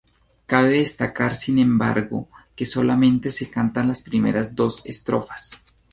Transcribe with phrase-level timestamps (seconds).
[0.47, 5.63] Cabe destacar sin embargo, que solamente se cantan las primeras dos estrofas.